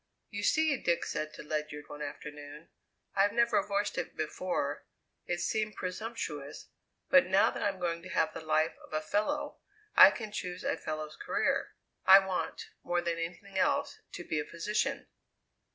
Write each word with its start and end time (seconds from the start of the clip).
"You 0.31 0.41
see," 0.41 0.75
Dick 0.77 1.05
said 1.05 1.31
to 1.35 1.43
Ledyard 1.43 1.87
one 1.87 2.01
afternoon, 2.01 2.69
"I've 3.13 3.33
never 3.33 3.61
voiced 3.61 3.99
it 3.99 4.15
before 4.17 4.87
it 5.27 5.41
seemed 5.41 5.75
presumptuous 5.75 6.69
but 7.11 7.27
now 7.27 7.51
that 7.51 7.61
I'm 7.61 7.77
going 7.79 8.01
to 8.01 8.09
have 8.09 8.33
the 8.33 8.41
life 8.41 8.73
of 8.83 8.93
a 8.93 9.01
fellow, 9.01 9.59
I 9.95 10.09
can 10.09 10.31
choose 10.31 10.63
a 10.63 10.75
fellow's 10.75 11.15
career. 11.17 11.75
I 12.03 12.17
want, 12.17 12.71
more 12.83 13.01
than 13.03 13.19
anything 13.19 13.59
else, 13.59 13.99
to 14.13 14.23
be 14.23 14.39
a 14.39 14.43
physician." 14.45 15.05